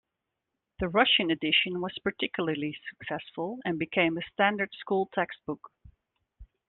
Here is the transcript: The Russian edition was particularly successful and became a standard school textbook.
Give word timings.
The 0.79 0.89
Russian 0.89 1.29
edition 1.29 1.79
was 1.79 1.93
particularly 2.03 2.75
successful 2.89 3.59
and 3.63 3.77
became 3.77 4.17
a 4.17 4.23
standard 4.33 4.73
school 4.73 5.11
textbook. 5.13 5.71